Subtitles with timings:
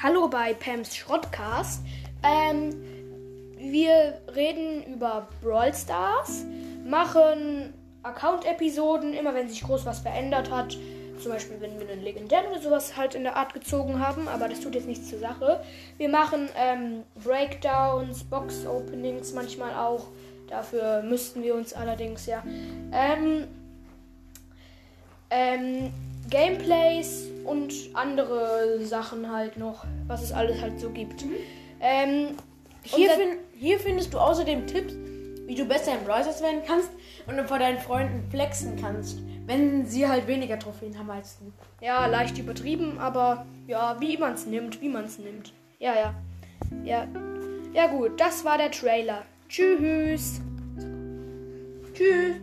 [0.00, 1.82] Hallo bei Pams Schrottcast.
[2.22, 2.72] Ähm,
[3.58, 6.44] wir reden über Brawl Stars,
[6.84, 7.74] machen
[8.04, 10.76] Account-Episoden, immer wenn sich groß was verändert hat.
[11.20, 14.48] Zum Beispiel, wenn wir einen legendären oder sowas halt in der Art gezogen haben, aber
[14.48, 15.64] das tut jetzt nichts zur Sache.
[15.96, 20.06] Wir machen ähm, Breakdowns, Box-Openings manchmal auch.
[20.48, 22.44] Dafür müssten wir uns allerdings ja.
[22.92, 23.48] Ähm,
[25.30, 25.92] ähm,
[26.30, 27.26] Gameplays
[27.98, 31.24] andere Sachen halt noch, was es alles halt so gibt.
[31.24, 31.32] Mhm.
[31.80, 32.28] Ähm,
[32.82, 34.94] Hier, unser- fin hier findest du außerdem Tipps,
[35.46, 36.90] wie du besser im Browsers werden kannst
[37.26, 41.52] und vor deinen Freunden flexen kannst, wenn sie halt weniger Trophäen haben als du.
[41.84, 45.52] ja, leicht übertrieben, aber ja, wie man es nimmt, wie man es nimmt.
[45.78, 46.14] Ja, ja.
[46.84, 47.06] Ja.
[47.72, 49.22] Ja gut, das war der Trailer.
[49.48, 50.40] Tschüss.
[51.94, 52.36] Tschüss.